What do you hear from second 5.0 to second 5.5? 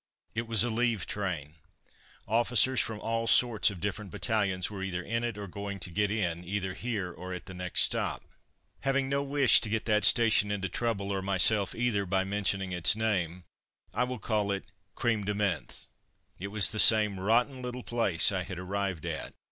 in it or